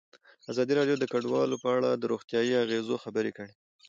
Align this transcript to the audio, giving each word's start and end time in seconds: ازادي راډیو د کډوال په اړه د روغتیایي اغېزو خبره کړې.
ازادي 0.51 0.73
راډیو 0.79 0.95
د 0.99 1.05
کډوال 1.11 1.51
په 1.63 1.69
اړه 1.77 1.89
د 1.93 2.03
روغتیایي 2.11 2.53
اغېزو 2.63 2.95
خبره 3.03 3.31
کړې. 3.37 3.53